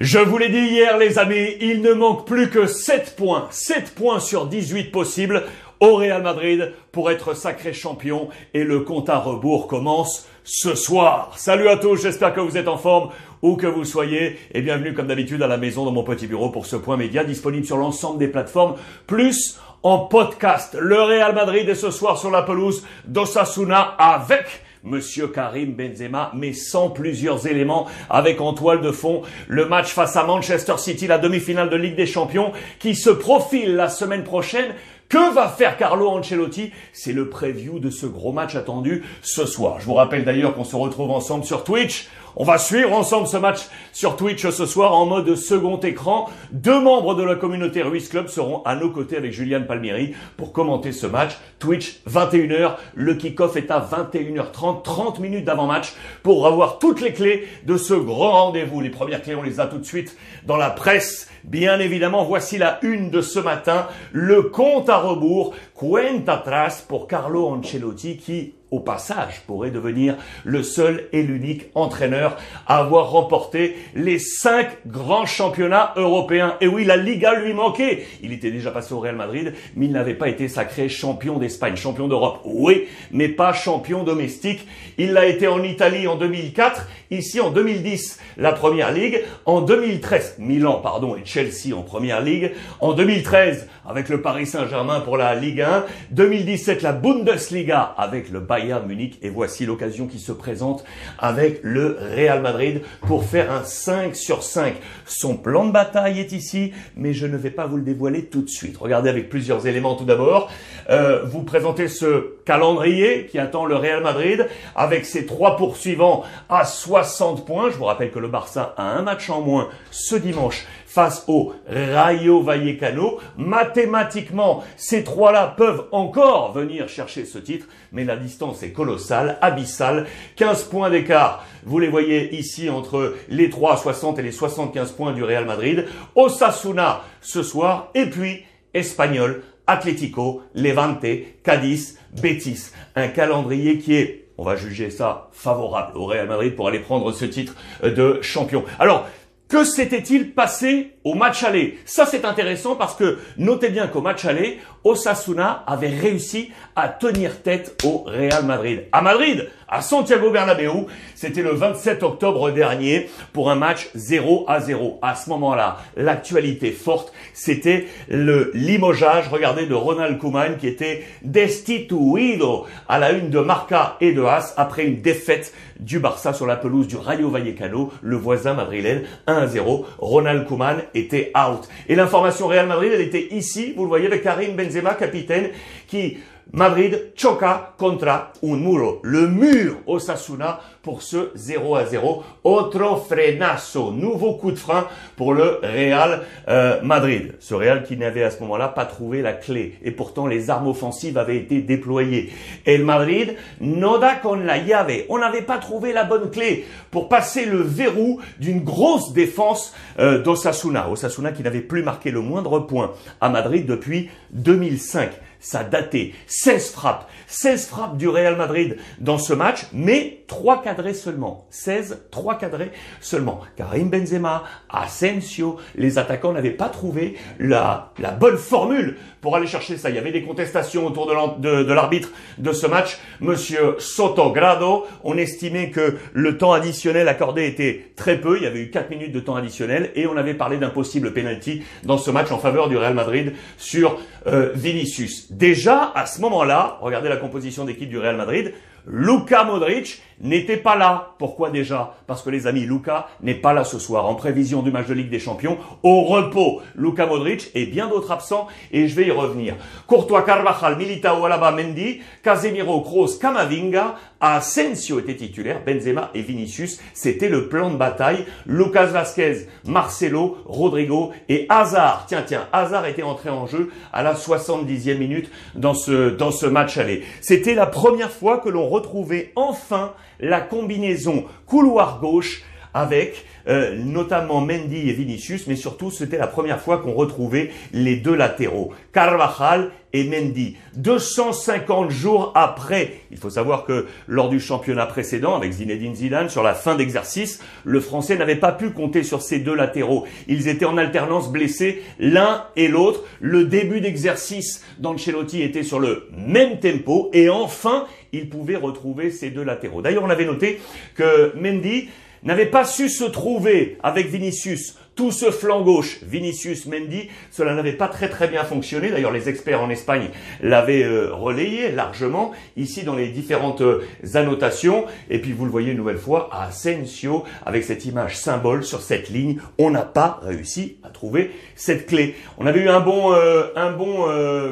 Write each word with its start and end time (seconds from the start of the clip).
Je 0.00 0.20
vous 0.20 0.38
l'ai 0.38 0.48
dit 0.48 0.58
hier 0.58 0.96
les 0.96 1.18
amis, 1.18 1.56
il 1.60 1.82
ne 1.82 1.92
manque 1.92 2.24
plus 2.24 2.50
que 2.50 2.68
7 2.68 3.16
points, 3.16 3.48
7 3.50 3.96
points 3.96 4.20
sur 4.20 4.46
18 4.46 4.92
possibles 4.92 5.42
au 5.80 5.96
Real 5.96 6.22
Madrid 6.22 6.72
pour 6.92 7.10
être 7.10 7.34
sacré 7.34 7.72
champion 7.72 8.28
et 8.54 8.62
le 8.62 8.78
compte 8.78 9.08
à 9.08 9.18
rebours 9.18 9.66
commence 9.66 10.28
ce 10.44 10.76
soir. 10.76 11.32
Salut 11.36 11.66
à 11.66 11.76
tous, 11.76 11.96
j'espère 11.96 12.32
que 12.32 12.38
vous 12.38 12.56
êtes 12.56 12.68
en 12.68 12.76
forme 12.76 13.10
où 13.42 13.56
que 13.56 13.66
vous 13.66 13.84
soyez 13.84 14.38
et 14.54 14.62
bienvenue 14.62 14.94
comme 14.94 15.08
d'habitude 15.08 15.42
à 15.42 15.48
la 15.48 15.56
maison 15.56 15.84
dans 15.84 15.90
mon 15.90 16.04
petit 16.04 16.28
bureau 16.28 16.50
pour 16.50 16.66
ce 16.66 16.76
point 16.76 16.96
média 16.96 17.24
disponible 17.24 17.66
sur 17.66 17.76
l'ensemble 17.76 18.20
des 18.20 18.28
plateformes 18.28 18.76
plus 19.08 19.58
en 19.82 19.98
podcast. 19.98 20.76
Le 20.80 21.02
Real 21.02 21.34
Madrid 21.34 21.68
est 21.68 21.74
ce 21.74 21.90
soir 21.90 22.18
sur 22.18 22.30
la 22.30 22.42
pelouse 22.42 22.86
d'Osasuna 23.04 23.96
avec 23.98 24.62
Monsieur 24.84 25.28
Karim 25.28 25.72
Benzema, 25.72 26.32
mais 26.34 26.52
sans 26.52 26.90
plusieurs 26.90 27.46
éléments, 27.46 27.86
avec 28.10 28.40
en 28.40 28.54
toile 28.54 28.80
de 28.80 28.92
fond 28.92 29.22
le 29.46 29.66
match 29.66 29.88
face 29.88 30.16
à 30.16 30.24
Manchester 30.24 30.78
City, 30.78 31.06
la 31.06 31.18
demi-finale 31.18 31.70
de 31.70 31.76
Ligue 31.76 31.96
des 31.96 32.06
Champions, 32.06 32.52
qui 32.78 32.94
se 32.94 33.10
profile 33.10 33.74
la 33.74 33.88
semaine 33.88 34.24
prochaine. 34.24 34.74
Que 35.08 35.32
va 35.32 35.48
faire 35.48 35.78
Carlo 35.78 36.06
Ancelotti? 36.10 36.70
C'est 36.92 37.14
le 37.14 37.30
preview 37.30 37.78
de 37.78 37.88
ce 37.88 38.04
gros 38.04 38.30
match 38.30 38.56
attendu 38.56 39.04
ce 39.22 39.46
soir. 39.46 39.80
Je 39.80 39.86
vous 39.86 39.94
rappelle 39.94 40.22
d'ailleurs 40.22 40.54
qu'on 40.54 40.64
se 40.64 40.76
retrouve 40.76 41.10
ensemble 41.10 41.46
sur 41.46 41.64
Twitch. 41.64 42.08
On 42.40 42.44
va 42.44 42.56
suivre 42.56 42.92
ensemble 42.92 43.26
ce 43.26 43.36
match 43.36 43.62
sur 43.92 44.14
Twitch 44.14 44.48
ce 44.48 44.64
soir 44.64 44.94
en 44.94 45.06
mode 45.06 45.34
second 45.34 45.80
écran. 45.80 46.30
Deux 46.52 46.80
membres 46.80 47.16
de 47.16 47.24
la 47.24 47.34
communauté 47.34 47.82
Ruiz 47.82 48.08
Club 48.08 48.28
seront 48.28 48.62
à 48.62 48.76
nos 48.76 48.90
côtés 48.90 49.16
avec 49.16 49.32
Julian 49.32 49.64
Palmieri 49.66 50.14
pour 50.36 50.52
commenter 50.52 50.92
ce 50.92 51.08
match. 51.08 51.32
Twitch 51.58 52.00
21h, 52.08 52.76
le 52.94 53.14
kick-off 53.14 53.56
est 53.56 53.72
à 53.72 53.80
21h30, 53.80 54.82
30 54.82 55.18
minutes 55.18 55.46
d'avant-match 55.46 55.94
pour 56.22 56.46
avoir 56.46 56.78
toutes 56.78 57.00
les 57.00 57.12
clés 57.12 57.48
de 57.66 57.76
ce 57.76 57.94
grand 57.94 58.44
rendez-vous. 58.44 58.80
Les 58.80 58.90
premières 58.90 59.22
clés, 59.22 59.34
on 59.34 59.42
les 59.42 59.58
a 59.58 59.66
tout 59.66 59.78
de 59.78 59.84
suite 59.84 60.16
dans 60.46 60.56
la 60.56 60.70
presse. 60.70 61.28
Bien 61.42 61.80
évidemment, 61.80 62.22
voici 62.22 62.56
la 62.56 62.78
une 62.82 63.10
de 63.10 63.20
ce 63.20 63.40
matin, 63.40 63.88
le 64.12 64.42
compte 64.42 64.88
à 64.88 64.98
rebours, 64.98 65.56
cuenta 65.74 66.34
atrás 66.34 66.68
pour 66.86 67.08
Carlo 67.08 67.48
Ancelotti 67.48 68.16
qui 68.16 68.54
au 68.70 68.80
passage, 68.80 69.42
pourrait 69.46 69.70
devenir 69.70 70.16
le 70.44 70.62
seul 70.62 71.08
et 71.12 71.22
l'unique 71.22 71.70
entraîneur 71.74 72.36
à 72.66 72.78
avoir 72.78 73.10
remporté 73.10 73.76
les 73.94 74.18
cinq 74.18 74.68
grands 74.86 75.26
championnats 75.26 75.92
européens. 75.96 76.56
Et 76.60 76.68
oui, 76.68 76.84
la 76.84 76.96
Liga 76.96 77.34
lui 77.34 77.54
manquait. 77.54 78.06
Il 78.22 78.32
était 78.32 78.50
déjà 78.50 78.70
passé 78.70 78.92
au 78.92 79.00
Real 79.00 79.16
Madrid, 79.16 79.54
mais 79.74 79.86
il 79.86 79.92
n'avait 79.92 80.14
pas 80.14 80.28
été 80.28 80.48
sacré 80.48 80.88
champion 80.88 81.38
d'Espagne, 81.38 81.76
champion 81.76 82.08
d'Europe. 82.08 82.40
Oui, 82.44 82.88
mais 83.10 83.28
pas 83.28 83.52
champion 83.52 84.04
domestique. 84.04 84.66
Il 84.98 85.12
l'a 85.12 85.26
été 85.26 85.48
en 85.48 85.62
Italie 85.62 86.06
en 86.06 86.16
2004, 86.16 86.86
ici 87.10 87.40
en 87.40 87.50
2010, 87.50 88.18
la 88.36 88.52
Première 88.52 88.92
Ligue, 88.92 89.22
en 89.46 89.62
2013, 89.62 90.36
Milan, 90.38 90.80
pardon, 90.82 91.16
et 91.16 91.24
Chelsea 91.24 91.74
en 91.74 91.82
Première 91.82 92.20
Ligue, 92.20 92.52
en 92.80 92.92
2013, 92.92 93.66
avec 93.88 94.08
le 94.08 94.20
Paris 94.20 94.46
Saint-Germain 94.46 95.00
pour 95.00 95.16
la 95.16 95.34
Ligue 95.34 95.62
1, 95.62 95.84
2017, 96.10 96.82
la 96.82 96.92
Bundesliga 96.92 97.94
avec 97.96 98.30
le 98.30 98.40
Bayern 98.40 98.57
Bayern 98.58 98.86
Munich. 98.86 99.18
Et 99.22 99.30
voici 99.30 99.66
l'occasion 99.66 100.06
qui 100.06 100.18
se 100.18 100.32
présente 100.32 100.84
avec 101.18 101.60
le 101.62 101.96
Real 102.14 102.42
Madrid 102.42 102.82
pour 103.06 103.24
faire 103.24 103.52
un 103.52 103.62
5 103.62 104.16
sur 104.16 104.42
5. 104.42 104.74
Son 105.06 105.36
plan 105.36 105.66
de 105.66 105.72
bataille 105.72 106.18
est 106.18 106.32
ici, 106.32 106.72
mais 106.96 107.12
je 107.12 107.26
ne 107.26 107.36
vais 107.36 107.50
pas 107.50 107.66
vous 107.66 107.76
le 107.76 107.82
dévoiler 107.82 108.24
tout 108.24 108.42
de 108.42 108.48
suite. 108.48 108.76
Regardez 108.78 109.10
avec 109.10 109.28
plusieurs 109.28 109.66
éléments 109.66 109.94
tout 109.94 110.04
d'abord. 110.04 110.50
Euh, 110.90 111.22
vous 111.24 111.42
présentez 111.42 111.86
ce 111.86 112.34
calendrier 112.44 113.26
qui 113.26 113.38
attend 113.38 113.64
le 113.64 113.76
Real 113.76 114.02
Madrid 114.02 114.48
avec 114.74 115.04
ses 115.04 115.26
trois 115.26 115.56
poursuivants 115.56 116.24
à 116.48 116.64
60 116.64 117.46
points. 117.46 117.70
Je 117.70 117.76
vous 117.76 117.84
rappelle 117.84 118.10
que 118.10 118.18
le 118.18 118.28
Barça 118.28 118.74
a 118.76 118.82
un 118.82 119.02
match 119.02 119.30
en 119.30 119.40
moins 119.40 119.68
ce 119.90 120.16
dimanche 120.16 120.66
face 120.86 121.24
au 121.28 121.52
Rayo 121.68 122.40
Vallecano. 122.40 123.20
Mathématiquement, 123.36 124.64
ces 124.76 125.04
trois-là 125.04 125.54
peuvent 125.56 125.84
encore 125.92 126.52
venir 126.52 126.88
chercher 126.88 127.26
ce 127.26 127.38
titre, 127.38 127.66
mais 127.92 128.04
la 128.04 128.16
distance 128.16 128.47
est 128.62 128.72
colossale, 128.72 129.38
abyssale. 129.40 130.06
15 130.36 130.64
points 130.64 130.90
d'écart, 130.90 131.44
vous 131.64 131.78
les 131.78 131.88
voyez 131.88 132.34
ici 132.36 132.70
entre 132.70 133.14
les 133.28 133.50
3 133.50 133.76
60 133.76 134.18
et 134.18 134.22
les 134.22 134.32
75 134.32 134.92
points 134.92 135.12
du 135.12 135.22
Real 135.22 135.44
Madrid. 135.44 135.86
Osasuna 136.14 137.02
ce 137.20 137.42
soir, 137.42 137.90
et 137.94 138.06
puis 138.06 138.44
Espagnol, 138.74 139.42
Atlético, 139.66 140.42
Levante, 140.54 141.06
Cadiz, 141.42 141.98
Betis. 142.20 142.70
Un 142.96 143.08
calendrier 143.08 143.78
qui 143.78 143.94
est 143.94 144.28
on 144.38 144.44
va 144.44 144.54
juger 144.54 144.90
ça 144.90 145.28
favorable 145.32 145.98
au 145.98 146.06
Real 146.06 146.28
Madrid 146.28 146.54
pour 146.54 146.68
aller 146.68 146.78
prendre 146.78 147.10
ce 147.10 147.24
titre 147.24 147.56
de 147.82 148.20
champion. 148.22 148.64
Alors, 148.78 149.08
que 149.48 149.64
s'était-il 149.64 150.32
passé 150.32 150.97
au 151.08 151.14
match 151.14 151.42
aller 151.42 151.78
Ça 151.86 152.04
c'est 152.04 152.26
intéressant 152.26 152.76
parce 152.76 152.94
que 152.94 153.18
notez 153.38 153.70
bien 153.70 153.86
qu'au 153.86 154.02
match 154.02 154.26
aller, 154.26 154.58
Osasuna 154.84 155.64
avait 155.66 155.88
réussi 155.88 156.50
à 156.76 156.88
tenir 156.88 157.42
tête 157.42 157.82
au 157.84 158.04
Real 158.06 158.44
Madrid. 158.44 158.84
À 158.92 159.00
Madrid, 159.00 159.48
à 159.68 159.82
Santiago 159.82 160.30
Bernabéu, 160.30 160.86
c'était 161.14 161.42
le 161.42 161.50
27 161.50 162.02
octobre 162.02 162.50
dernier 162.50 163.08
pour 163.32 163.50
un 163.50 163.54
match 163.54 163.88
0 163.94 164.44
à 164.48 164.60
0. 164.60 164.98
À 165.02 165.14
ce 165.14 165.28
moment-là, 165.30 165.78
l'actualité 165.96 166.70
forte, 166.70 167.12
c'était 167.34 167.86
le 168.08 168.50
limogeage, 168.54 169.28
regardez, 169.28 169.66
de 169.66 169.74
Ronald 169.74 170.18
Koeman 170.18 170.56
qui 170.58 170.68
était 170.68 171.04
destituido 171.22 172.66
à 172.88 172.98
la 172.98 173.12
une 173.12 173.30
de 173.30 173.40
Marca 173.40 173.96
et 174.00 174.12
de 174.12 174.22
As 174.22 174.54
après 174.56 174.84
une 174.84 175.00
défaite 175.00 175.52
du 175.80 176.00
Barça 176.00 176.32
sur 176.32 176.46
la 176.46 176.56
pelouse 176.56 176.88
du 176.88 176.96
Rayo 176.96 177.30
Vallecano, 177.30 177.92
le 178.02 178.16
voisin 178.16 178.54
madrilène 178.54 179.04
1-0. 179.26 179.84
Ronald 179.98 180.46
Koeman 180.46 180.82
était 180.98 181.32
out. 181.36 181.68
Et 181.88 181.94
l'information 181.94 182.46
Real 182.46 182.66
Madrid, 182.66 182.92
elle 182.94 183.00
était 183.00 183.28
ici, 183.34 183.72
vous 183.76 183.82
le 183.82 183.88
voyez, 183.88 184.06
avec 184.06 184.22
Karim 184.22 184.54
Benzema, 184.56 184.94
capitaine, 184.94 185.50
qui 185.86 186.18
Madrid 186.52 187.12
choca 187.14 187.74
contra 187.76 188.32
un 188.42 188.56
muro, 188.56 189.00
le 189.02 189.28
mur 189.28 189.80
Osasuna 189.86 190.60
pour 190.82 191.02
ce 191.02 191.30
0 191.34 191.76
à 191.76 191.84
0. 191.84 192.24
Otro 192.42 192.96
frenazo, 192.96 193.92
nouveau 193.92 194.32
coup 194.34 194.50
de 194.50 194.58
frein 194.58 194.86
pour 195.16 195.34
le 195.34 195.60
Real 195.62 196.22
euh, 196.48 196.80
Madrid. 196.82 197.34
Ce 197.38 197.52
Real 197.54 197.82
qui 197.82 197.98
n'avait 197.98 198.22
à 198.22 198.30
ce 198.30 198.40
moment-là 198.40 198.68
pas 198.68 198.86
trouvé 198.86 199.20
la 199.20 199.34
clé 199.34 199.74
et 199.84 199.90
pourtant 199.90 200.26
les 200.26 200.48
armes 200.48 200.68
offensives 200.68 201.18
avaient 201.18 201.36
été 201.36 201.60
déployées. 201.60 202.32
Et 202.64 202.78
le 202.78 202.84
Madrid 202.84 203.36
no 203.60 203.98
da 203.98 204.14
con 204.14 204.36
la 204.36 204.56
llave. 204.56 205.04
On 205.10 205.18
n'avait 205.18 205.42
pas 205.42 205.58
trouvé 205.58 205.92
la 205.92 206.04
bonne 206.04 206.30
clé 206.30 206.64
pour 206.90 207.10
passer 207.10 207.44
le 207.44 207.60
verrou 207.60 208.20
d'une 208.40 208.64
grosse 208.64 209.12
défense 209.12 209.74
euh, 209.98 210.22
d'Osasuna. 210.22 210.88
Osasuna 210.88 211.32
qui 211.32 211.42
n'avait 211.42 211.60
plus 211.60 211.82
marqué 211.82 212.10
le 212.10 212.22
moindre 212.22 212.60
point 212.60 212.92
à 213.20 213.28
Madrid 213.28 213.66
depuis 213.66 214.08
2005 214.30 215.10
ça 215.40 215.64
datait. 215.64 216.12
16 216.26 216.70
frappes, 216.70 217.08
16 217.26 217.66
frappes 217.66 217.96
du 217.96 218.08
Real 218.08 218.36
Madrid 218.36 218.76
dans 218.98 219.18
ce 219.18 219.32
match, 219.32 219.66
mais 219.72 220.24
3 220.26 220.62
cadrés 220.62 220.94
seulement. 220.94 221.46
16, 221.50 222.02
3 222.10 222.38
cadrés 222.38 222.70
seulement. 223.00 223.40
Karim 223.56 223.90
Benzema, 223.90 224.44
Asensio, 224.68 225.58
les 225.74 225.98
attaquants 225.98 226.32
n'avaient 226.32 226.50
pas 226.50 226.68
trouvé 226.68 227.16
la, 227.38 227.92
la 227.98 228.10
bonne 228.10 228.36
formule 228.36 228.96
pour 229.20 229.36
aller 229.36 229.46
chercher 229.46 229.76
ça. 229.76 229.90
Il 229.90 229.96
y 229.96 229.98
avait 229.98 230.12
des 230.12 230.22
contestations 230.22 230.86
autour 230.86 231.06
de 231.06 231.72
l'arbitre 231.72 232.10
de, 232.38 232.52
ce 232.52 232.66
match. 232.66 232.98
Monsieur 233.20 233.76
Sotogrado, 233.78 234.86
on 235.02 235.16
estimait 235.16 235.70
que 235.70 235.96
le 236.12 236.38
temps 236.38 236.52
additionnel 236.52 237.08
accordé 237.08 237.46
était 237.46 237.90
très 237.96 238.20
peu. 238.20 238.36
Il 238.36 238.44
y 238.44 238.46
avait 238.46 238.60
eu 238.60 238.70
4 238.70 238.90
minutes 238.90 239.12
de 239.12 239.20
temps 239.20 239.36
additionnel 239.36 239.90
et 239.94 240.06
on 240.06 240.16
avait 240.16 240.34
parlé 240.34 240.58
d'un 240.58 240.70
possible 240.70 241.12
penalty 241.12 241.62
dans 241.84 241.98
ce 241.98 242.10
match 242.10 242.30
en 242.30 242.38
faveur 242.38 242.68
du 242.68 242.76
Real 242.76 242.94
Madrid 242.94 243.32
sur 243.56 243.98
euh, 244.26 244.52
Vinicius. 244.54 245.27
Déjà, 245.30 245.92
à 245.94 246.06
ce 246.06 246.20
moment-là, 246.22 246.78
regardez 246.80 247.08
la 247.08 247.16
composition 247.16 247.64
d'équipe 247.64 247.88
du 247.88 247.98
Real 247.98 248.16
Madrid, 248.16 248.54
Luka 248.90 249.44
Modric 249.44 250.02
n'était 250.20 250.56
pas 250.56 250.76
là. 250.76 251.10
Pourquoi 251.18 251.50
déjà? 251.50 251.94
Parce 252.06 252.22
que 252.22 252.30
les 252.30 252.46
amis, 252.46 252.62
Luka 252.62 253.08
n'est 253.22 253.34
pas 253.34 253.52
là 253.52 253.64
ce 253.64 253.78
soir 253.78 254.06
en 254.06 254.14
prévision 254.14 254.62
du 254.62 254.70
match 254.70 254.86
de 254.86 254.94
Ligue 254.94 255.10
des 255.10 255.18
Champions. 255.18 255.58
Au 255.82 256.04
repos, 256.04 256.62
Luka 256.74 257.06
Modric 257.06 257.50
et 257.54 257.66
bien 257.66 257.88
d'autres 257.88 258.10
absents 258.10 258.48
et 258.72 258.88
je 258.88 258.96
vais 258.96 259.06
y 259.06 259.10
revenir. 259.10 259.56
Courtois, 259.86 260.22
Carvajal, 260.22 260.76
Militao, 260.76 261.24
Alaba, 261.24 261.52
Mendy, 261.52 262.00
Casemiro, 262.22 262.80
Kroos, 262.80 263.18
Camavinga, 263.20 263.96
Asensio 264.20 264.98
était 264.98 265.14
titulaire, 265.14 265.62
Benzema 265.64 266.10
et 266.12 266.22
Vinicius, 266.22 266.80
c'était 266.92 267.28
le 267.28 267.48
plan 267.48 267.70
de 267.70 267.76
bataille. 267.76 268.24
Lucas 268.46 268.86
Vasquez, 268.86 269.46
Marcelo, 269.64 270.38
Rodrigo 270.44 271.12
et 271.28 271.46
Hazard. 271.48 272.06
Tiens, 272.08 272.24
tiens, 272.26 272.48
Hazard 272.52 272.86
était 272.86 273.04
entré 273.04 273.30
en 273.30 273.46
jeu 273.46 273.70
à 273.92 274.02
la 274.02 274.14
70e 274.14 274.98
minute 274.98 275.30
dans 275.54 275.74
ce, 275.74 276.10
dans 276.10 276.32
ce 276.32 276.46
match 276.46 276.78
aller. 276.78 277.04
C'était 277.20 277.54
la 277.54 277.66
première 277.66 278.10
fois 278.10 278.38
que 278.38 278.48
l'on 278.48 278.68
retrouvait 278.78 279.32
enfin 279.36 279.92
la 280.20 280.40
combinaison 280.40 281.24
couloir 281.46 282.00
gauche 282.00 282.42
avec 282.74 283.24
euh, 283.48 283.76
notamment 283.76 284.40
Mendy 284.40 284.88
et 284.88 284.92
Vinicius, 284.92 285.46
mais 285.46 285.56
surtout 285.56 285.90
c'était 285.90 286.18
la 286.18 286.26
première 286.26 286.60
fois 286.60 286.78
qu'on 286.78 286.92
retrouvait 286.92 287.50
les 287.72 287.96
deux 287.96 288.14
latéraux, 288.14 288.72
Carvajal 288.92 289.70
et 289.92 290.04
Mendy. 290.04 290.56
250 290.76 291.90
jours 291.90 292.32
après, 292.34 293.00
il 293.10 293.16
faut 293.16 293.30
savoir 293.30 293.64
que 293.64 293.86
lors 294.06 294.28
du 294.28 294.40
championnat 294.40 294.86
précédent, 294.86 295.34
avec 295.34 295.52
Zinedine 295.52 295.94
Zidane, 295.94 296.28
sur 296.28 296.42
la 296.42 296.54
fin 296.54 296.74
d'exercice, 296.74 297.40
le 297.64 297.80
Français 297.80 298.16
n'avait 298.16 298.36
pas 298.36 298.52
pu 298.52 298.70
compter 298.70 299.02
sur 299.02 299.22
ces 299.22 299.38
deux 299.38 299.54
latéraux. 299.54 300.06
Ils 300.26 300.48
étaient 300.48 300.64
en 300.64 300.76
alternance 300.76 301.30
blessés 301.30 301.82
l'un 301.98 302.44
et 302.56 302.68
l'autre. 302.68 303.04
Le 303.20 303.44
début 303.44 303.80
d'exercice 303.80 304.64
d'Ancelotti 304.78 305.42
était 305.42 305.62
sur 305.62 305.78
le 305.78 306.08
même 306.16 306.60
tempo 306.60 307.10
et 307.12 307.28
enfin, 307.28 307.86
il 308.12 308.28
pouvait 308.28 308.56
retrouver 308.56 309.10
ces 309.10 309.30
deux 309.30 309.44
latéraux. 309.44 309.82
D'ailleurs, 309.82 310.04
on 310.04 310.10
avait 310.10 310.24
noté 310.24 310.60
que 310.94 311.32
Mendy 311.36 311.88
n'avait 312.22 312.46
pas 312.46 312.64
su 312.64 312.88
se 312.88 313.04
trouver 313.04 313.78
avec 313.82 314.08
Vinicius 314.08 314.76
tout 314.98 315.12
ce 315.12 315.30
flanc 315.30 315.62
gauche, 315.62 316.00
Vinicius 316.02 316.66
Mendy, 316.66 317.08
cela 317.30 317.54
n'avait 317.54 317.74
pas 317.74 317.86
très 317.86 318.08
très 318.08 318.26
bien 318.26 318.42
fonctionné. 318.42 318.90
D'ailleurs, 318.90 319.12
les 319.12 319.28
experts 319.28 319.62
en 319.62 319.70
Espagne 319.70 320.08
l'avaient 320.42 320.82
euh, 320.82 321.14
relayé 321.14 321.70
largement 321.70 322.32
ici 322.56 322.82
dans 322.82 322.96
les 322.96 323.06
différentes 323.06 323.60
euh, 323.60 323.84
annotations. 324.14 324.86
Et 325.08 325.20
puis 325.20 325.32
vous 325.32 325.44
le 325.44 325.52
voyez 325.52 325.70
une 325.70 325.76
nouvelle 325.76 325.98
fois, 325.98 326.28
Asensio 326.32 327.22
avec 327.46 327.62
cette 327.62 327.84
image 327.84 328.16
symbole 328.16 328.64
sur 328.64 328.80
cette 328.80 329.08
ligne, 329.08 329.38
on 329.56 329.70
n'a 329.70 329.84
pas 329.84 330.18
réussi 330.20 330.78
à 330.82 330.88
trouver 330.88 331.30
cette 331.54 331.86
clé. 331.86 332.16
On 332.36 332.46
avait 332.46 332.58
eu 332.58 332.68
un 332.68 332.80
bon 332.80 333.12
euh, 333.12 333.52
un 333.54 333.70
bon 333.70 334.04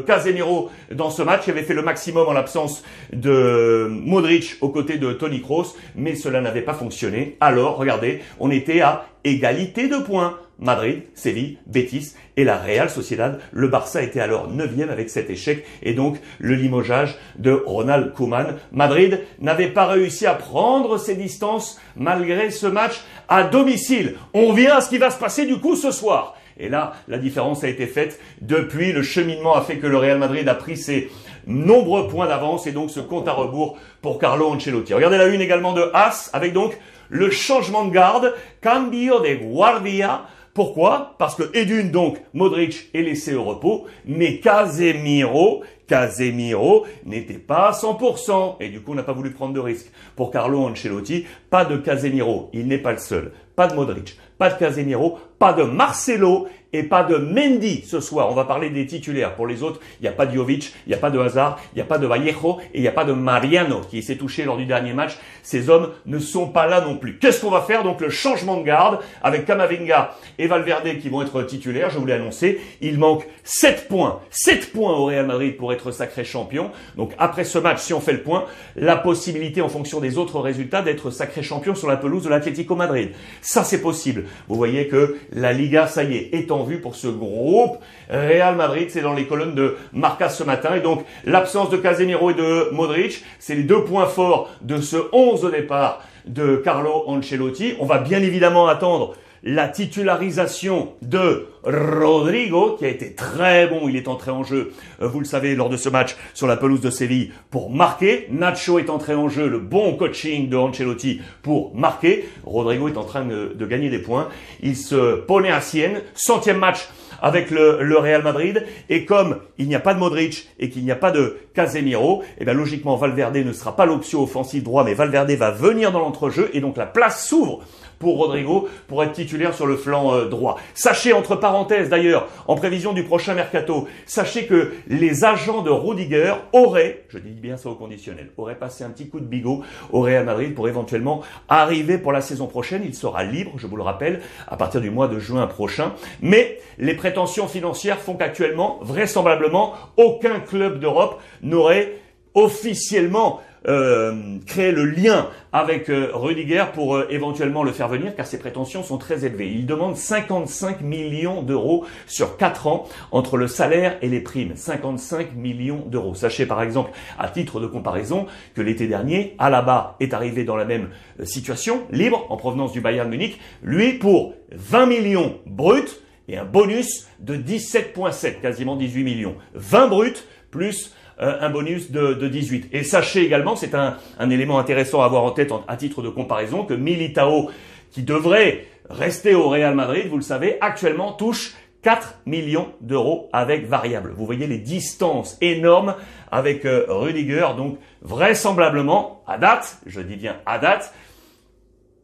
Casemiro 0.07 0.71
dans 0.93 1.11
ce 1.11 1.23
match, 1.23 1.43
qui 1.43 1.51
avait 1.51 1.65
fait 1.65 1.75
le 1.75 1.83
maximum 1.83 2.29
en 2.29 2.33
l'absence 2.33 2.85
de 3.13 3.89
Modric 3.91 4.59
aux 4.61 4.69
côtés 4.69 4.99
de 4.99 5.13
Tony 5.13 5.43
Kroos, 5.43 5.75
mais 5.97 6.15
cela 6.15 6.41
n'avait 6.41 6.63
pas 6.63 6.75
fonctionné. 6.75 7.37
Alors, 7.41 7.79
regardez, 7.79 8.21
on 8.39 8.53
était 8.53 8.81
à 8.81 9.07
égalité 9.27 9.89
de 9.89 9.99
points. 9.99 10.39
Madrid, 10.59 11.03
Séville, 11.13 11.59
Betis 11.67 12.15
et 12.39 12.45
la 12.45 12.57
Real 12.57 12.89
Sociedad. 12.89 13.39
Le 13.53 13.69
Barça 13.69 14.03
était 14.03 14.21
alors 14.21 14.49
neuvième 14.49 14.89
avec 14.89 15.11
cet 15.11 15.29
échec 15.29 15.67
et 15.83 15.93
donc 15.93 16.17
le 16.39 16.55
limogeage 16.55 17.17
de 17.39 17.53
Ronald 17.67 18.15
Koeman. 18.15 18.55
Madrid 18.73 19.21
n'avait 19.39 19.69
pas 19.69 19.85
réussi 19.85 20.25
à 20.25 20.33
prendre 20.33 20.97
ses 20.97 21.15
distances 21.15 21.79
malgré 21.95 22.51
ce 22.51 22.67
match 22.67 23.03
à 23.29 23.43
domicile. 23.43 24.15
On 24.33 24.55
à 24.55 24.81
ce 24.81 24.89
qui 24.89 24.97
va 24.97 25.11
se 25.11 25.19
passer 25.19 25.45
du 25.45 25.59
coup 25.59 25.77
ce 25.77 25.91
soir. 25.91 26.37
Et 26.59 26.71
là, 26.71 26.95
la 27.07 27.19
différence 27.19 27.63
a 27.65 27.69
été 27.69 27.87
faite. 27.87 28.19
Depuis, 28.41 28.93
le 28.93 29.03
cheminement 29.03 29.55
a 29.55 29.61
fait 29.61 29.77
que 29.77 29.87
le 29.87 29.99
Real 29.99 30.19
Madrid 30.19 30.49
a 30.49 30.55
pris 30.55 30.79
ses 30.79 31.11
nombreux 31.47 32.09
points 32.09 32.27
d'avance 32.27 32.67
et 32.67 32.73
donc 32.73 32.91
ce 32.91 33.01
compte 33.01 33.29
à 33.29 33.33
rebours 33.33 33.79
pour 34.01 34.19
Carlo 34.19 34.49
Ancelotti. 34.49 34.95
Regardez 34.95 35.19
la 35.19 35.27
une 35.27 35.43
également 35.43 35.75
de 35.75 35.91
As 35.93 36.31
avec 36.33 36.55
donc 36.55 36.79
le 37.09 37.31
changement 37.31 37.85
de 37.85 37.93
garde, 37.93 38.35
cambio 38.63 39.21
de 39.21 39.35
guardia. 39.35 40.27
Pourquoi? 40.55 41.15
Parce 41.19 41.35
que 41.35 41.55
Edune, 41.55 41.91
donc, 41.91 42.19
Modric 42.33 42.89
est 42.95 43.03
laissé 43.03 43.35
au 43.35 43.45
repos, 43.45 43.87
mais 44.07 44.39
Casemiro, 44.39 45.63
Casemiro 45.87 46.87
n'était 47.05 47.35
pas 47.35 47.69
à 47.69 47.73
100%, 47.73 48.57
et 48.61 48.71
du 48.71 48.81
coup 48.81 48.93
on 48.93 48.95
n'a 48.95 49.03
pas 49.03 49.13
voulu 49.13 49.33
prendre 49.33 49.53
de 49.53 49.61
risque. 49.61 49.91
Pour 50.17 50.31
Carlo 50.31 50.61
Ancelotti, 50.61 51.27
pas 51.51 51.65
de 51.65 51.77
Casemiro, 51.77 52.49
il 52.53 52.67
n'est 52.69 52.79
pas 52.79 52.93
le 52.93 52.99
seul. 52.99 53.33
Pas 53.55 53.67
de 53.67 53.75
Modric, 53.75 54.17
pas 54.39 54.51
de 54.51 54.59
Casemiro, 54.59 55.19
pas 55.39 55.53
de 55.53 55.63
Marcelo 55.63 56.49
et 56.77 56.83
pas 56.83 57.05
de 57.05 57.17
Mendy 57.17 57.85
ce 57.87 58.01
soir. 58.01 58.31
On 58.31 58.35
va 58.35 58.45
parler 58.45 58.71
des 58.71 58.87
titulaires. 58.87 59.35
Pour 59.35 59.47
les 59.47 59.63
autres, 59.63 59.81
il 60.01 60.03
n'y 60.03 60.09
a 60.09 60.13
pas 60.13 60.27
de 60.27 60.35
Jovic, 60.35 60.75
il 60.87 60.91
n'y 60.91 60.95
a 60.95 60.99
pas 60.99 61.11
de 61.11 61.19
Hazard, 61.19 61.59
il 61.73 61.77
n'y 61.77 61.83
a 61.83 61.87
pas 61.87 61.99
de 61.99 62.07
Vallejo 62.07 62.59
et 62.75 62.79
il 62.79 62.83
n'y 62.83 62.89
a 62.89 62.93
pas 62.93 63.05
de 63.05 63.13
Mariano 63.13 63.81
qui 63.89 64.03
s'est 64.03 64.17
touché 64.17 64.45
lors 64.45 64.57
du 64.57 64.67
dernier 64.67 64.93
match. 64.93 65.19
Ces 65.43 65.71
hommes 65.71 65.91
ne 66.07 66.19
sont 66.19 66.49
pas 66.49 66.67
là 66.67 66.81
non 66.81 66.97
plus. 66.97 67.19
Qu'est-ce 67.19 67.41
qu'on 67.41 67.51
va 67.51 67.61
faire? 67.61 67.83
Donc 67.83 68.01
le 68.01 68.11
changement 68.11 68.59
de 68.59 68.65
garde 68.65 68.99
avec 69.23 69.47
Kamavinga 69.47 70.15
et 70.39 70.47
Valverde 70.47 70.99
qui 70.99 71.09
vont 71.09 71.23
être 71.23 71.43
titulaires, 71.43 71.91
je 71.91 71.99
vous 71.99 72.07
l'ai 72.07 72.13
annoncé. 72.13 72.61
Il 72.81 72.99
manque 72.99 73.27
7 73.45 73.89
points. 73.89 74.21
7 74.31 74.73
points 74.73 74.93
au 74.93 75.07
Real 75.07 75.27
Madrid 75.27 75.57
pour 75.57 75.73
être 75.73 75.91
sacré 75.93 76.25
champion. 76.25 76.71
Donc 76.97 77.13
après 77.19 77.45
ce 77.45 77.59
match, 77.59 77.81
si 77.81 77.95
on 77.95 78.01
fait 78.01 78.13
le 78.13 78.23
point, 78.23 78.45
la 78.75 78.97
possibilité 78.97 79.63
en 79.63 79.69
fonction 79.69 80.01
des 80.01 80.19
autres 80.19 80.41
résultats 80.41 80.83
d'être 80.83 81.11
sacré 81.11 81.43
champion 81.43 81.75
sur 81.75 81.89
la 81.89 81.97
pelouse 81.97 82.25
de 82.25 82.29
l'Atlético 82.29 82.75
Madrid. 82.75 83.11
Ça 83.41 83.65
c'est 83.65 83.81
possible. 83.81 84.25
Vous 84.49 84.57
voyez 84.57 84.89
que 84.89 85.17
la 85.33 85.53
Liga, 85.53 85.87
ça 85.87 86.03
y 86.03 86.17
est, 86.17 86.35
est 86.35 86.51
en 86.51 86.65
pour 86.75 86.97
ce 86.97 87.07
groupe. 87.07 87.79
Real 88.11 88.57
Madrid, 88.57 88.89
c'est 88.91 89.01
dans 89.01 89.15
les 89.15 89.27
colonnes 89.27 89.55
de 89.55 89.77
Marca 89.93 90.29
ce 90.29 90.45
matin. 90.45 90.75
Et 90.75 90.81
donc, 90.81 91.05
l'absence 91.25 91.71
de 91.71 91.77
Casemiro 91.77 92.31
et 92.31 92.35
de 92.35 92.71
Modric, 92.73 93.25
c'est 93.39 93.55
les 93.55 93.63
deux 93.63 93.85
points 93.85 94.07
forts 94.07 94.51
de 94.61 94.81
ce 94.81 94.97
11 95.13 95.45
au 95.45 95.51
départ 95.51 96.03
de 96.27 96.57
Carlo 96.57 97.05
Ancelotti. 97.07 97.75
On 97.81 97.87
va 97.87 97.99
bien 97.99 98.21
évidemment 98.23 98.67
attendre 98.67 99.15
la 99.43 99.69
titularisation 99.69 100.93
de 101.03 101.47
Rodrigo, 101.65 102.77
qui 102.79 102.85
a 102.85 102.89
été 102.89 103.15
très 103.15 103.67
bon, 103.67 103.89
il 103.89 103.97
est 103.97 104.09
entré 104.09 104.31
en 104.31 104.45
jeu, 104.45 104.73
euh, 105.03 105.09
vous 105.09 105.19
le 105.19 105.25
savez, 105.25 105.57
lors 105.57 105.69
de 105.69 105.77
ce 105.77 105.89
match 105.89 106.17
sur 106.33 106.47
la 106.47 106.57
pelouse 106.57 106.81
de 106.81 106.91
Séville 106.91 107.33
pour 107.51 107.71
marquer. 107.71 108.29
Nacho 108.31 108.79
est 108.79 108.91
entré 108.91 109.15
en 109.15 109.29
jeu, 109.29 109.49
le 109.49 109.59
bon 109.59 109.97
coaching 109.97 110.49
de 110.49 110.57
Ancelotti 110.57 111.21
pour 111.43 111.75
marquer. 111.75 112.29
Rodrigo 112.45 112.89
est 112.89 112.97
en 112.97 113.05
train 113.05 113.25
de, 113.25 113.67
gagner 113.67 113.91
des 113.91 113.99
points. 113.99 114.29
Il 114.63 114.77
se 114.77 115.17
ponait 115.17 115.51
à 115.51 115.61
Sienne, 115.61 116.03
centième 116.15 116.59
match 116.59 116.89
avec 117.21 117.51
le, 117.51 117.97
Real 117.99 118.23
Madrid. 118.23 118.65
Et 118.89 119.05
comme 119.05 119.39
il 119.59 119.67
n'y 119.67 119.75
a 119.75 119.81
pas 119.81 119.95
de 119.95 119.99
Modric 119.99 120.49
et 120.61 120.71
qu'il 120.71 120.85
n'y 120.85 120.93
a 120.93 120.97
pas 120.97 121.11
de 121.11 121.37
Casemiro, 121.55 122.23
et 122.23 122.43
eh 122.43 122.45
bien 122.45 122.55
logiquement 122.55 122.97
Valverde 122.97 123.37
ne 123.37 123.53
sera 123.53 123.75
pas 123.75 123.87
l'option 123.87 124.23
offensive 124.23 124.63
droit, 124.63 124.85
mais 124.85 124.95
Valverde 124.95 125.31
va 125.33 125.51
venir 125.51 125.91
dans 125.91 126.01
l'entrejeu 126.01 126.51
et 126.53 126.61
donc 126.61 126.77
la 126.77 126.87
place 126.87 127.27
s'ouvre 127.27 127.65
pour 127.99 128.19
Rodrigo 128.19 128.69
pour 128.89 129.03
être 129.03 129.13
titulaire 129.13 129.55
sur 129.55 129.67
le 129.67 129.77
flanc 129.77 130.15
euh, 130.15 130.29
droit. 130.29 130.59
Sachez, 130.75 131.13
entre 131.13 131.37
parenthèses 131.37 131.89
d'ailleurs, 131.89 132.29
en 132.47 132.55
prévision 132.55 132.93
du 132.93 133.05
prochain 133.05 133.35
mercato, 133.35 133.89
sachez 134.07 134.47
que 134.47 134.73
les 134.89 135.25
agents 135.25 135.63
de 135.63 135.71
Rudiger 135.71 136.35
auraient, 136.53 137.05
je 137.09 137.19
dis 137.19 137.31
bien 137.31 137.57
ça 137.57 137.69
au 137.69 137.75
conditionnel, 137.75 138.31
auraient 138.37 138.59
passé 138.59 138.85
un 138.85 138.91
petit 138.91 139.09
coup 139.09 139.21
de 139.21 139.27
bigot 139.27 139.63
au 139.93 140.01
Real 140.01 140.25
Madrid 140.25 140.55
pour 140.55 140.69
éventuellement 140.69 141.23
arriver 141.49 141.99
pour 141.99 142.13
la 142.13 142.21
saison 142.21 142.47
prochaine. 142.47 142.83
Il 142.85 142.95
sera 142.95 143.25
libre, 143.25 143.53
je 143.57 143.67
vous 143.67 143.77
le 143.77 143.83
rappelle, 143.83 144.21
à 144.49 144.57
partir 144.57 144.81
du 144.81 144.91
mois 144.91 145.09
de 145.09 145.19
juin 145.19 145.47
prochain. 145.47 145.93
Mais 146.21 146.59
les 146.79 146.95
prétentions 146.95 147.49
financières 147.49 147.99
font 147.99 148.15
qu'actuellement, 148.15 148.79
vraisemblablement, 148.83 149.75
aucun 149.97 150.41
club 150.41 150.81
d'Europe 150.81 151.21
n'aurait 151.43 151.95
officiellement 152.35 153.41
euh, 153.69 154.39
créer 154.47 154.71
le 154.71 154.85
lien 154.85 155.29
avec 155.53 155.89
euh, 155.89 156.11
Rudiger 156.13 156.67
pour 156.73 156.95
euh, 156.95 157.07
éventuellement 157.11 157.65
le 157.65 157.73
faire 157.73 157.89
venir, 157.89 158.15
car 158.15 158.27
ses 158.27 158.39
prétentions 158.39 158.83
sont 158.83 158.99
très 158.99 159.25
élevées. 159.25 159.51
Il 159.51 159.67
demande 159.67 159.97
55 159.97 160.83
millions 160.83 161.43
d'euros 161.43 161.85
sur 162.07 162.37
4 162.37 162.67
ans 162.69 162.89
entre 163.11 163.37
le 163.37 163.49
salaire 163.49 163.97
et 164.03 164.09
les 164.09 164.21
primes. 164.21 164.55
55 164.55 165.35
millions 165.35 165.85
d'euros. 165.87 166.15
Sachez 166.15 166.47
par 166.47 166.63
exemple, 166.63 166.93
à 167.19 167.29
titre 167.29 167.61
de 167.61 167.67
comparaison, 167.67 168.27
que 168.55 168.63
l'été 168.63 168.87
dernier, 168.87 169.35
Alaba 169.39 169.97
est 170.01 170.15
arrivé 170.15 170.45
dans 170.45 170.57
la 170.57 170.65
même 170.65 170.91
situation, 171.25 171.83
libre, 171.91 172.27
en 172.31 172.37
provenance 172.37 172.73
du 172.73 172.81
Bayern 172.81 173.09
Munich, 173.09 173.41
lui 173.63 173.95
pour 173.95 174.35
20 174.53 174.87
millions 174.87 175.39
bruts 175.47 176.01
et 176.29 176.37
un 176.37 176.45
bonus 176.45 177.09
de 177.21 177.37
17,7, 177.37 178.41
quasiment 178.41 178.77
18 178.77 179.05
millions. 179.05 179.37
20 179.55 179.89
bruts 179.89 180.25
plus 180.51 180.95
un 181.19 181.51
bonus 181.51 181.91
de, 181.91 182.15
de, 182.15 182.29
18. 182.29 182.69
Et 182.73 182.85
sachez 182.85 183.25
également, 183.25 183.57
c'est 183.57 183.75
un, 183.75 183.97
un, 184.19 184.31
élément 184.31 184.59
intéressant 184.59 185.03
à 185.03 185.07
avoir 185.07 185.25
en 185.25 185.31
tête 185.31 185.51
à 185.67 185.77
titre 185.77 186.03
de 186.03 186.09
comparaison, 186.09 186.65
que 186.65 186.75
Militao, 186.75 187.51
qui 187.91 188.03
devrait 188.03 188.67
rester 188.91 189.35
au 189.35 189.49
Real 189.49 189.75
Madrid, 189.75 190.07
vous 190.09 190.17
le 190.17 190.23
savez, 190.23 190.59
actuellement 190.61 191.13
touche 191.13 191.55
4 191.83 192.23
millions 192.27 192.73
d'euros 192.81 193.29
avec 193.33 193.69
variable. 193.69 194.13
Vous 194.17 194.27
voyez 194.27 194.47
les 194.47 194.59
distances 194.59 195.39
énormes 195.41 195.95
avec 196.33 196.65
euh, 196.65 196.85
Rudiger, 196.89 197.47
donc 197.57 197.79
vraisemblablement, 198.03 199.23
à 199.27 199.39
date, 199.39 199.79
je 199.87 200.01
dis 200.01 200.17
bien 200.17 200.37
à 200.47 200.59
date, 200.59 200.93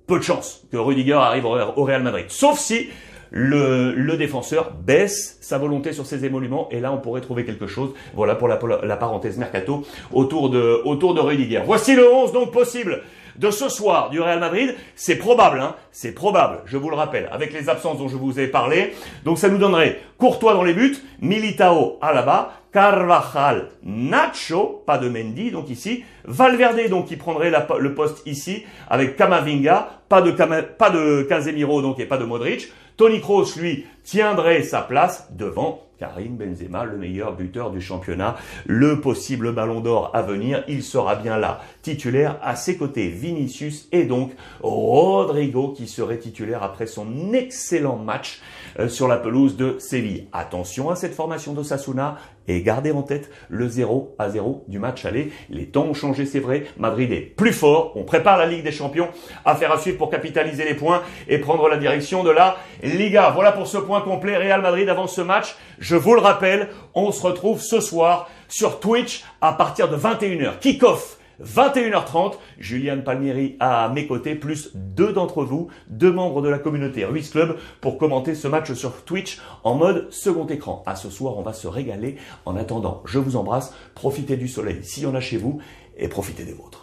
peu 0.06 0.18
de 0.18 0.24
chance 0.24 0.62
que 0.70 0.76
Rudiger 0.76 1.14
arrive 1.14 1.46
au 1.46 1.84
Real 1.84 2.02
Madrid. 2.02 2.26
Sauf 2.28 2.58
si 2.58 2.90
le, 3.32 4.16
défenseur 4.16 4.72
baisse 4.72 5.38
sa 5.40 5.58
volonté 5.58 5.92
sur 5.92 6.06
ses 6.06 6.24
émoluments 6.24 6.68
et 6.70 6.80
là 6.80 6.92
on 6.92 6.98
pourrait 6.98 7.22
trouver 7.22 7.44
quelque 7.44 7.66
chose. 7.66 7.90
Voilà 8.14 8.34
pour 8.34 8.46
la, 8.46 8.60
la 8.84 8.96
parenthèse 8.96 9.38
mercato 9.38 9.84
autour 10.12 10.50
de, 10.50 10.82
autour 10.84 11.14
de 11.14 11.20
Rudiger. 11.20 11.62
Voici 11.64 11.96
le 11.96 12.12
11 12.12 12.32
donc 12.32 12.52
possible 12.52 13.02
de 13.36 13.50
ce 13.50 13.68
soir 13.68 14.10
du 14.10 14.20
Real 14.20 14.40
Madrid. 14.40 14.74
C'est 14.94 15.16
probable, 15.16 15.60
hein, 15.60 15.74
c'est 15.90 16.12
probable, 16.12 16.60
je 16.66 16.76
vous 16.76 16.90
le 16.90 16.96
rappelle, 16.96 17.28
avec 17.32 17.52
les 17.52 17.68
absences 17.68 17.98
dont 17.98 18.08
je 18.08 18.16
vous 18.16 18.40
ai 18.40 18.46
parlé. 18.46 18.94
Donc 19.24 19.38
ça 19.38 19.48
nous 19.48 19.58
donnerait 19.58 20.00
Courtois 20.18 20.54
dans 20.54 20.62
les 20.62 20.74
buts, 20.74 20.96
Militao 21.20 21.98
à 22.00 22.08
Alaba, 22.08 22.52
Carvajal, 22.72 23.68
Nacho, 23.82 24.82
pas 24.86 24.98
de 24.98 25.08
Mendy, 25.08 25.50
donc 25.50 25.68
ici, 25.68 26.04
Valverde, 26.24 26.88
donc 26.88 27.06
qui 27.06 27.16
prendrait 27.16 27.52
le 27.78 27.94
poste 27.94 28.22
ici, 28.26 28.64
avec 28.88 29.16
Kamavinga, 29.16 29.88
pas 30.08 30.22
de, 30.22 30.30
pas 30.30 30.90
de 30.90 31.22
Casemiro, 31.22 31.82
donc 31.82 32.00
et 32.00 32.06
pas 32.06 32.18
de 32.18 32.24
Modric. 32.24 32.72
Tony 32.96 33.20
Kroos, 33.20 33.56
lui, 33.56 33.86
tiendrait 34.04 34.62
sa 34.62 34.80
place 34.80 35.28
devant 35.32 35.82
Karim 36.02 36.36
Benzema, 36.36 36.84
le 36.84 36.96
meilleur 36.96 37.36
buteur 37.36 37.70
du 37.70 37.80
championnat, 37.80 38.34
le 38.66 39.00
possible 39.00 39.52
ballon 39.52 39.78
d'or 39.78 40.10
à 40.14 40.22
venir, 40.22 40.64
il 40.66 40.82
sera 40.82 41.14
bien 41.14 41.38
là, 41.38 41.60
titulaire 41.82 42.40
à 42.42 42.56
ses 42.56 42.76
côtés, 42.76 43.06
Vinicius 43.06 43.86
et 43.92 44.02
donc 44.02 44.32
Rodrigo 44.64 45.68
qui 45.68 45.86
serait 45.86 46.18
titulaire 46.18 46.64
après 46.64 46.86
son 46.86 47.32
excellent 47.32 47.98
match 47.98 48.42
euh, 48.80 48.88
sur 48.88 49.06
la 49.06 49.16
pelouse 49.16 49.56
de 49.56 49.76
Séville. 49.78 50.26
Attention 50.32 50.90
à 50.90 50.96
cette 50.96 51.14
formation 51.14 51.52
de 51.52 51.62
Sasuna 51.62 52.18
et 52.48 52.62
gardez 52.62 52.90
en 52.90 53.02
tête 53.02 53.30
le 53.48 53.68
0 53.68 54.16
à 54.18 54.28
0 54.28 54.64
du 54.68 54.78
match 54.78 55.04
aller. 55.04 55.30
Les 55.48 55.66
temps 55.66 55.84
ont 55.84 55.94
changé, 55.94 56.26
c'est 56.26 56.40
vrai. 56.40 56.64
Madrid 56.76 57.12
est 57.12 57.20
plus 57.20 57.52
fort. 57.52 57.92
On 57.96 58.04
prépare 58.04 58.38
la 58.38 58.46
Ligue 58.46 58.64
des 58.64 58.72
Champions. 58.72 59.08
Affaire 59.44 59.72
à 59.72 59.78
suivre 59.78 59.98
pour 59.98 60.10
capitaliser 60.10 60.64
les 60.64 60.74
points 60.74 61.02
et 61.28 61.38
prendre 61.38 61.68
la 61.68 61.76
direction 61.76 62.24
de 62.24 62.30
la 62.30 62.56
Liga. 62.82 63.30
Voilà 63.34 63.52
pour 63.52 63.66
ce 63.66 63.78
point 63.78 64.00
complet. 64.00 64.36
Real 64.36 64.60
Madrid 64.60 64.88
avant 64.88 65.06
ce 65.06 65.20
match. 65.20 65.56
Vous 65.96 66.14
le 66.14 66.20
rappelle, 66.20 66.68
on 66.94 67.12
se 67.12 67.22
retrouve 67.22 67.60
ce 67.60 67.80
soir 67.80 68.28
sur 68.48 68.80
Twitch 68.80 69.24
à 69.40 69.52
partir 69.52 69.88
de 69.88 69.96
21h. 69.96 70.58
Kick-off 70.60 71.18
21h30, 71.42 72.34
Julian 72.58 73.00
Palmieri 73.00 73.56
à 73.58 73.88
mes 73.88 74.06
côtés, 74.06 74.34
plus 74.34 74.70
deux 74.74 75.12
d'entre 75.12 75.44
vous, 75.44 75.68
deux 75.88 76.12
membres 76.12 76.42
de 76.42 76.48
la 76.48 76.58
communauté 76.58 77.04
Ruiz 77.04 77.30
Club, 77.30 77.56
pour 77.80 77.98
commenter 77.98 78.34
ce 78.34 78.48
match 78.48 78.72
sur 78.74 79.04
Twitch 79.04 79.40
en 79.64 79.74
mode 79.74 80.12
second 80.12 80.46
écran. 80.46 80.82
À 80.86 80.96
ce 80.96 81.10
soir, 81.10 81.36
on 81.38 81.42
va 81.42 81.52
se 81.52 81.66
régaler. 81.66 82.16
En 82.44 82.56
attendant, 82.56 83.02
je 83.06 83.18
vous 83.18 83.36
embrasse, 83.36 83.74
profitez 83.94 84.36
du 84.36 84.48
soleil 84.48 84.84
s'il 84.84 85.04
y 85.04 85.06
en 85.06 85.14
a 85.14 85.20
chez 85.20 85.36
vous, 85.36 85.60
et 85.96 86.08
profitez 86.08 86.44
des 86.44 86.54
vôtres. 86.54 86.81